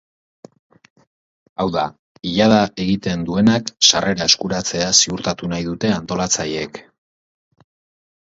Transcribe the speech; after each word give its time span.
Hauda, 1.63 1.81
ilada 2.29 2.61
egiten 2.85 3.27
duenak 3.27 3.69
sarrera 3.89 4.27
eskuratzea 4.33 4.89
ziurtatu 5.03 5.49
nahi 5.53 5.67
dute 5.69 5.91
antolatzaileek. 5.99 6.81